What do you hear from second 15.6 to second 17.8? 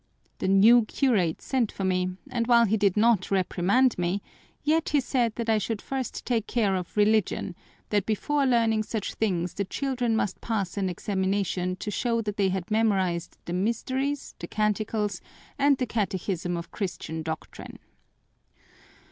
the catechism of Christian Doctrine.